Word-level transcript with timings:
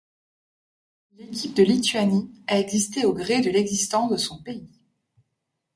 L'équipe 1.11 1.53
de 1.53 1.61
Lituanie 1.61 2.31
a 2.47 2.57
existé 2.59 3.05
au 3.05 3.13
gré 3.13 3.39
de 3.41 3.51
l'existence 3.51 4.09
de 4.11 4.17
son 4.17 4.41
pays. 4.41 4.67